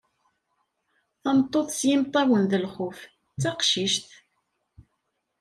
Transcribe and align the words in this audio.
Tameṭṭut 1.23 1.67
s 1.79 1.81
yimeṭṭawen 1.89 2.43
d 2.51 2.53
lxuf: 2.65 2.99
D 3.37 3.39
taqcict. 3.43 4.07